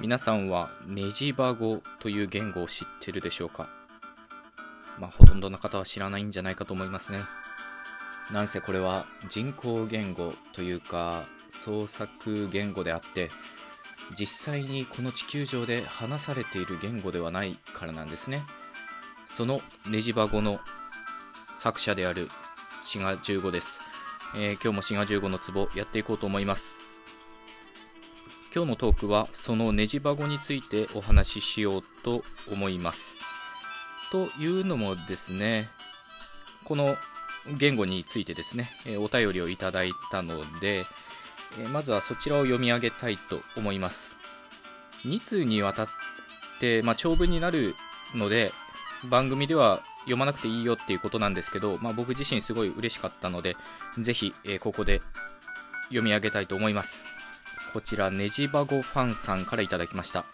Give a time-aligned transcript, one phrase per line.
[0.00, 3.68] 皆さんはネジバ語という言語を知ってるでしょうか？
[4.98, 7.20] まあ、ほとんどの方は知らないんじゃないかと思いますね。
[8.32, 11.26] なんせこれは人工言語というか
[11.64, 13.30] 創作言語であって
[14.18, 18.42] 実際にこの地球上で話されている言語ではないからなんですね。
[19.26, 20.60] そのネジバ語の
[21.60, 22.28] 作者である
[22.84, 23.80] 滋賀15です。
[24.36, 26.83] えー、今日も滋賀15のツボやっていこうと思います。
[28.54, 32.22] 今日のトークはそのネジバ語についてお話ししようと
[32.52, 33.16] 思います。
[34.12, 35.68] というのもですね、
[36.62, 36.94] この
[37.58, 40.84] 言語についてですね、お便りをいただいたので、
[41.72, 44.16] まずはそちらを読み上げたいと思います。
[45.04, 45.88] 2通にわたっ
[46.60, 47.74] て、まあ、長文になる
[48.14, 48.52] ので、
[49.10, 53.56] 番組では読まなくていいよっていうことなんですけど、まあ、僕自身すごい嬉しかったので、
[53.98, 55.00] ぜひ、えここで
[55.86, 57.13] 読み上げたいと思います。
[57.74, 60.24] こちら、ネジバゴファンさんからいただきました。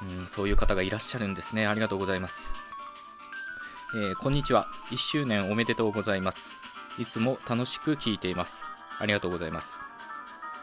[0.00, 1.66] うん、そういう方がいらっしゃるんですね。
[1.66, 2.54] ありがとうございます。
[3.94, 4.66] えー、こんにちは。
[4.90, 6.56] 1周年おめでとうございます。
[6.98, 8.64] いつも楽しく聞いています。
[8.98, 9.78] ありがとうございます。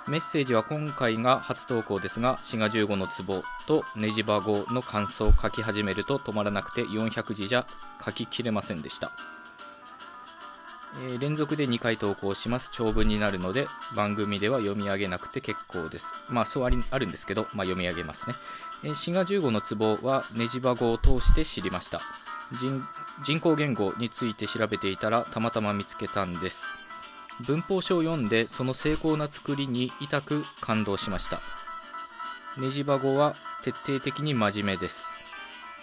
[0.07, 7.67] メッセージは今回が初投稿ですが、滋賀15の壺とネジバ語の感想を書き始めると止まらなくて400字じゃ
[8.03, 9.11] 書ききれませんでした。
[10.99, 12.69] え、連続で2回投稿します。
[12.71, 16.13] 長文になるので、番組では読み上げなくて結構です。
[16.27, 18.35] まあ、そうありあるんですけど、まあ、読み上げますね。
[18.83, 22.01] え、滋賀15の壺はネジバ語を通して知りました
[22.59, 22.83] 人。
[23.23, 26.63] 人工言語について調べていたら、たまたま見つけたんです。
[27.39, 31.39] 文法書を読んで、その精巧な作りに痛く感動しました。
[32.57, 35.10] ネジバ語は徹底的に真面目です。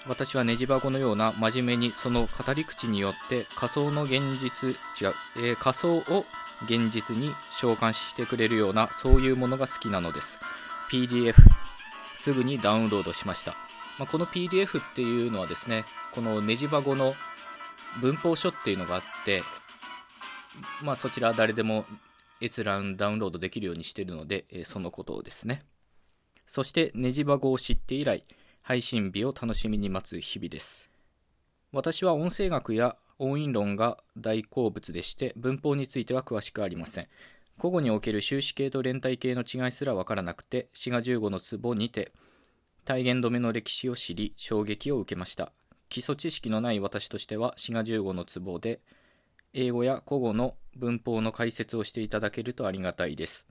[0.07, 6.25] 私はネジバゴのような真面目にその語り口によって仮想の現実違う、えー、仮想を
[6.65, 10.39] 現実に召喚してくれるようなそういうものが好きなのです。
[10.91, 11.35] PDF
[12.17, 13.53] すぐにダウンロードしました、
[13.99, 17.15] まあ、この PDF っていうのはですねこのネジバゴの
[18.01, 19.43] 文法書っていうのがあって
[20.83, 21.85] まあそちら誰でも
[22.41, 25.65] 閲覧ダウンロードできるようにしてるので、えー、そのことをですね。
[26.47, 28.25] そしてネジバゴを知って以来
[28.69, 30.91] 配信日を楽しみに待つ日々です。
[31.73, 37.09] 私は音声学や音韻論が大好物でして、文法については詳しくありません。
[37.57, 42.13] 古語における終止形と連帯形の違いすらわからなくて、滋賀15の壺にて、
[42.85, 45.51] 体言止めの歴史を知り、衝撃を受けました。
[45.89, 48.81] 基礎知識のない私としては、滋賀15の壺で、
[49.55, 53.48] 英語や古語の文法の解説をしていただけるとありがたいです。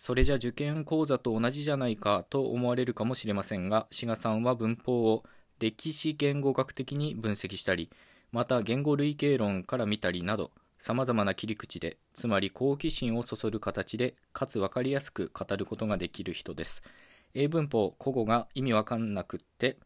[0.00, 5.24] それじゃ受験講座と同じじゃないかと思われるかもしれませんが、志賀さんは文法を
[5.58, 7.90] 歴史言語学的に分析したり、
[8.32, 16.82] また言語類型論から見たりなど、様々な切り口で、つまり好奇心をそそる形で、かつ分かりやすく語ることができる人です。
[17.34, 19.76] 英文法、古語が意味わかんなくって、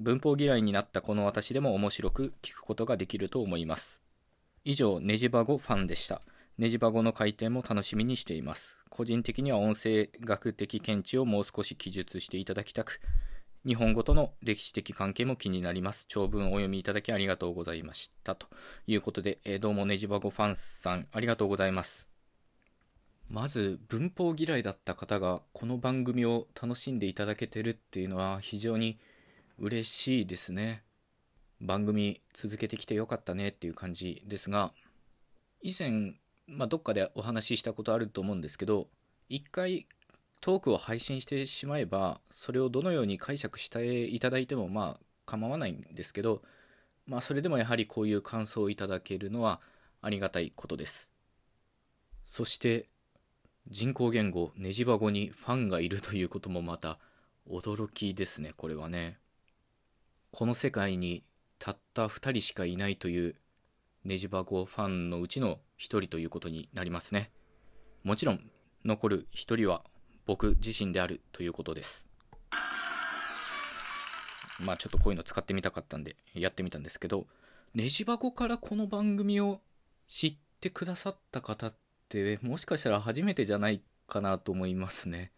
[0.00, 4.00] 文法嫌いになったこの私でも面白く聞くことができると思います。
[4.64, 6.22] 以上、ネジバゴファンでした。
[6.58, 8.78] ネジバゴの回転も楽しみにしています。
[8.90, 13.00] 個人的には音声学的見地をもう少し記述していただきたく、
[13.64, 16.06] 日本語との歴史的関係も気になります。
[16.08, 18.34] 長文をお読みいただきありがとうございました。
[18.34, 18.48] と
[18.88, 22.08] いうことで、えー、どうもネジバゴファンさん、ありがとうございます。
[23.28, 28.98] まず、文法嫌いだった方が、この番組を楽しんでいただけてるっていうのは非常に
[29.60, 30.82] 嬉しいですね。
[31.60, 34.72] 番組続けてきてよかったねっていう感じですが、
[35.62, 36.14] 以前
[36.48, 38.88] まあ、どっかでお話ししたことあると思うんですけど
[39.28, 39.86] 一回
[40.40, 46.42] トークを配信してしまえばそれをどのように解釈していただいてもまあ構わないんですけど、
[47.06, 49.60] まあ、それでもやはりこういう感想をいただけるのは
[50.00, 51.10] ありがたいことです。
[52.24, 52.86] そして
[53.66, 56.98] 人工言語ネジバ語にファンがいるということもまた
[57.50, 59.18] 驚きですねこれはね。
[60.30, 61.22] この世界に
[61.58, 63.34] たった2人しかいないという
[64.04, 67.30] ネジバゴファンのうちの1人ということになりますね。
[68.04, 68.50] もちろん、
[68.84, 69.82] 残る1人は
[70.26, 72.06] 僕自身であるということです。
[74.60, 77.26] まあちょっとこういうの使ってみたかったんでやってみたんですけど、
[77.74, 79.60] ネジ箱からこの番組を
[80.08, 81.74] 知ってくださった方っ
[82.08, 85.32] てもしかしたら初めてじゃないかなと思いますね。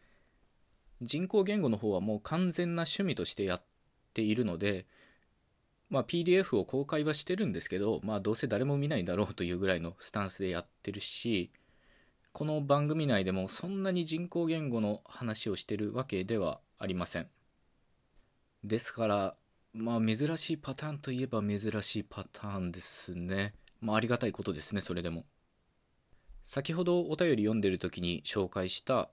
[1.02, 3.62] 人工言語の方はもう完全な趣味としてやっ
[4.14, 4.86] ているので、
[5.90, 11.50] まあ、PDF を公開はしてるんですけど、まあ、どうせ誰も見ないだろうというぐらいのスタンスでやってるし、
[12.32, 17.26] この番組内でもそんなに人工言語の話をしてるわけではありません。
[18.62, 19.34] ですから、
[19.72, 23.54] まあ、珍しいパターンといえば珍しいパターンですね。
[23.80, 25.24] まあ、ありがたいことですね、それでも。
[26.44, 29.10] 先ほどお便り読んでる時に紹介した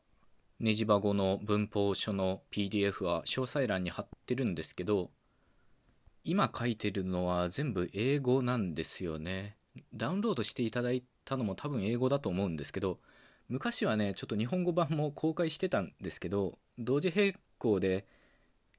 [0.59, 5.11] ネジバ語の文法書の PDF は詳細欄に貼ってるんですけど
[6.27, 9.55] 今書いてるのは全部英語なんですよね。
[9.93, 12.99] ダウンロードしていただいたのも多分英語だと思うんですけど
[13.47, 18.05] 昔はねちょっと日本語版も公開してたんですけど同時並行で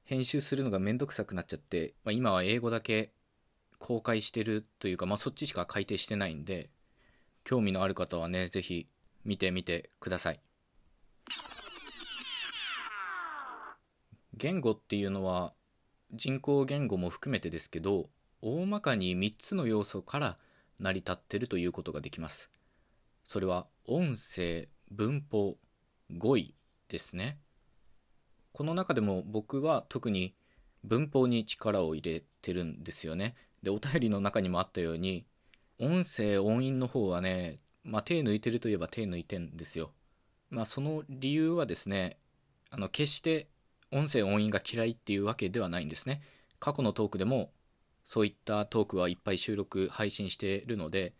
[0.03, 3.13] 編集するのがめんどくさくなっちゃって、まあ、今は英語だけ
[3.79, 6.69] 公開してるというか、まあ、そっちしか改定してないんで
[7.43, 8.85] 興味のある方はね是非
[9.25, 10.39] 見てみてください。
[14.35, 15.51] 言語っていうのは
[16.13, 18.09] 人工言語も含めてですけど
[18.41, 20.37] 大まかに3つの要素から
[20.79, 22.49] 成り立ってるということができます。
[23.23, 25.57] それは音声文法
[26.17, 26.55] 語彙
[26.87, 27.37] ですね。
[28.53, 30.33] この中でも僕は特に
[30.83, 33.35] 文法に力を入れてるんですよね。
[33.61, 35.25] でお便りの中にもあったように
[35.79, 39.91] 音声音韻の方はねまあ手抜いてるといえば手抜いてんですよ。
[40.49, 42.17] まあその理由はですね
[42.71, 43.47] あの決して
[43.91, 46.21] 音声音韻が嫌いっていうわけではないんですね。
[46.59, 47.51] 過去のトークでも
[48.05, 51.13] そういったトークはいっぱい収録配信してるので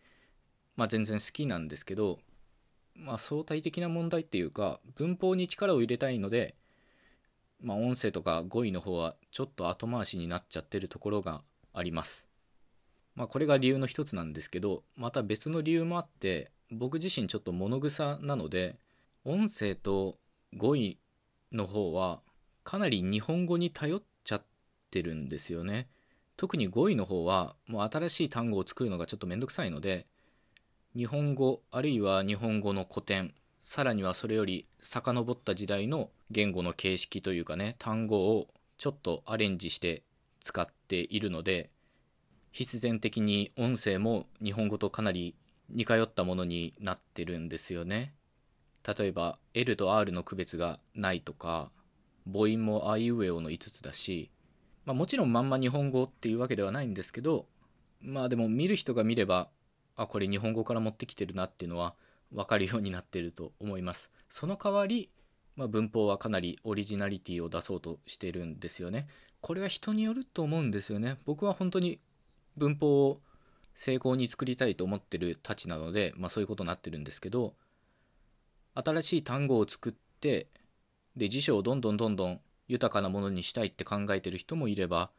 [0.75, 2.19] まあ全然好きなんですけど
[2.95, 6.55] まあ相対的な問題っていうか文法に力を入れたいので
[7.61, 11.41] まあ音声とか語彙の方はちょっと後回しになっちゃってるところが
[11.73, 12.27] あります。
[13.15, 18.77] まあこれが理由の一つなんですけどまた別の理由もあって僕自身ちょっと物臭なので
[19.25, 20.17] 音声と
[20.55, 20.97] 語彙
[21.51, 22.21] の方は
[22.69, 24.43] かなり日本語に頼っちゃっ
[24.91, 25.87] てるんですよね。
[26.37, 30.05] 特に語彙の方はもう新しい単語を作るのがちょっとめんどくさいので
[30.95, 40.03] 日本語あるいは日本語の古典さらにはそれより遡った時代の言語の形式というかね単語をちょっとアレンジして
[40.39, 41.71] 使っているので
[42.51, 45.35] 必然的に音声も日本語とかなり
[45.71, 48.13] 似通ったものになってるんですよね。
[48.87, 51.71] 例えば L と R の区別がないとか
[52.25, 54.31] 母音もあいうえおの5つだし、
[54.85, 57.47] まあ、もちろんまんま日本語っていうわけではないんですけど
[58.01, 59.49] まあでも見る人が見れば
[59.95, 61.95] あこれ日本語から持ってきてるなっていうのは
[62.31, 64.11] 分かるようになってると思います。
[64.29, 65.11] その代わり、
[65.55, 69.07] まあ、文法はかなりオリジナリティを出そうとしてるんですよね。
[69.41, 71.17] これは人によると思うんですよね。
[71.25, 71.99] 僕は本当に
[72.55, 73.21] 文法を
[73.73, 77.53] 成功に作りたいと思ってるたちなので、まあ、そういうことになってるんですけど
[78.75, 80.47] 新しい単語を作って
[81.15, 85.11] で辞書をどんどんどんどん豊かなものにしたいって考えてる人もいれば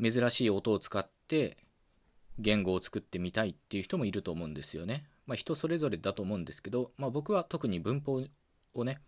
[0.00, 1.56] 珍しい音を使って
[2.38, 5.04] 言語を作ってみたいっていう人もいると思うんですよね。
[5.26, 8.24] まあ、人それぞれだと思うんですけど、まあ、僕は特に文法
[8.74, 9.00] をね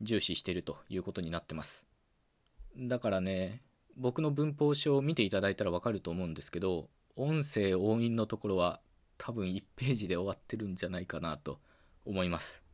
[0.00, 1.86] 重視しているということになってます。
[2.78, 3.62] だからね
[3.96, 8.80] 僕の文法書を見ていただいたらわかると思うんですけど音声音韻のところは
[9.16, 11.58] 多分1ページで終わってるんじゃないかなと
[12.04, 12.65] 思います。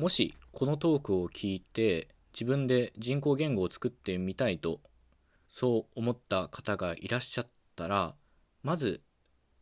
[0.00, 4.80] もしこのトークを聞いて自分で人工言語を作ってみたいと
[5.50, 8.14] そう思った方がいらっしゃったら
[8.62, 9.02] まず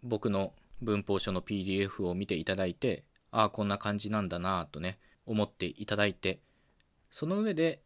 [0.04, 3.02] 僕の文法書の PDF を見ていただいて
[3.32, 6.38] ああこんな感じなんだなとね思っていただいて
[7.10, 7.82] その上で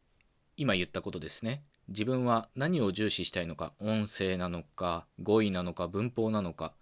[0.58, 1.62] 今言ったことですね。
[1.88, 6.75] 自分は何を重視したいのか音声なのか語彙なのか文法なのか、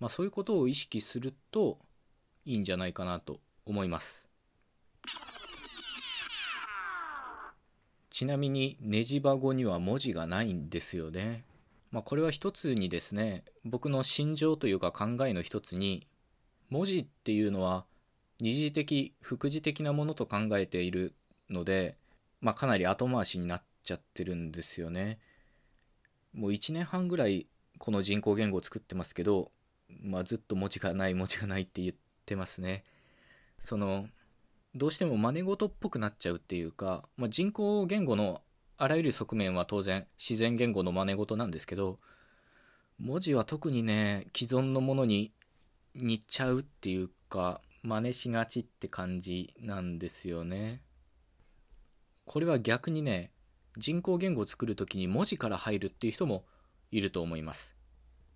[0.00, 1.78] まあ、そういうことを意識すると
[2.46, 4.27] いいんじゃないかなと思います。
[8.10, 11.44] ちなみにネジバ語には文字がないんですよね。
[11.92, 16.06] まあ、これは一つにですね僕の心情というか考えの一つに
[16.68, 17.86] 文字っていうのは
[18.40, 21.14] 二次的副次的なものと考えている
[21.48, 21.96] ので、
[22.40, 25.18] まあ、かなり後回しになっちゃってるんですよね。
[26.32, 27.46] もう1年半ぐらい
[27.78, 29.50] この人工言語を作ってますけど、
[29.88, 31.94] まあ、ずっと文字がない文字がないって言っ
[32.26, 32.84] てますね。
[33.58, 34.08] その
[34.74, 38.42] どうしても真似事っぽくなっちゃうっていうか、まあ、人工言語の
[38.76, 41.98] あらゆる側面は当然自然言語の真似事なんですけど
[42.98, 45.32] 文字は特にね既存のものに
[45.94, 50.82] 似ちゃうっていうか真似しがちって感じなんですよね。
[52.24, 53.32] これは逆にね
[53.78, 56.44] 人工言語を作る時に文字から入るっていう人も
[56.90, 57.76] いると思います。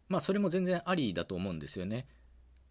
[0.08, 2.06] まあそれも全然ありだと思うんですよね。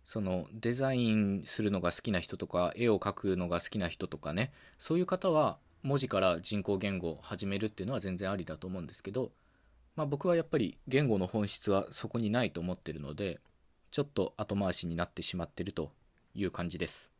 [0.04, 9.32] そのデザインするのが好きな人とか絵を描くのが好きな人とかねそういう方は文字から人工言語を始めるっていうのは全然ありだと思うんですけど、
[9.96, 13.40] まあ、僕はやっぱり言語の本質はそこにないと思ってるので
[13.90, 15.92] ちょっと後回しになってしまってると
[16.36, 17.12] いう感じです。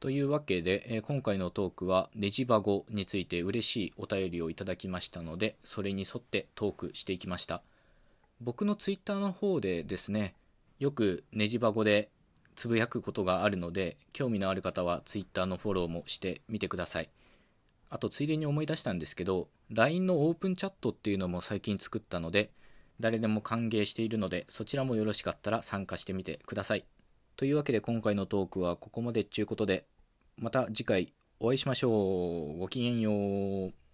[0.00, 7.62] というわけで、え今回のトークはネジバ語について嬉しいお便りをいただきましたのでそれに沿ってトークしていきました
[8.40, 10.34] 僕のツイッターの方でですね
[10.80, 12.08] よくネジバ語で
[12.56, 17.10] つぶやくことがあるので興味のある方は Twitter のフォローもしてみてください。
[17.90, 22.50] あとついでに思い出したんですけど LINE のオープンチャットっていうのも最近作ったので
[22.98, 26.84] 誰でも歓迎しているのでそちらもよろしかったら参加してみてください。
[27.36, 29.84] というわけで今回のトークはここまでっちゅうことで
[30.38, 31.90] また次回お会いしましょ
[32.56, 32.58] う。
[32.58, 33.10] ごきげんよ
[33.66, 33.89] う。